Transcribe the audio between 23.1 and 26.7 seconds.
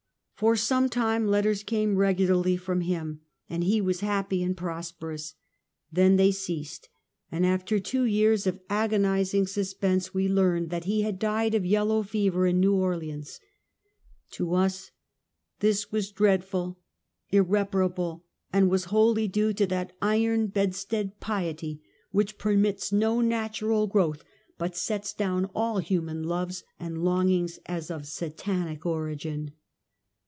natural growth, but sets down all human loves